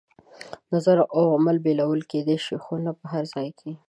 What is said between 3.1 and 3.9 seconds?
هر ځای کې.